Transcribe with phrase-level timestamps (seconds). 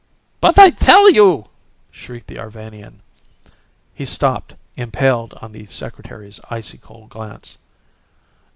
[0.39, 1.45] "But I tell you"
[1.91, 3.03] shrieked the Arvanian.
[3.93, 7.59] He stopped, impaled on the Secretary's icy cold glance.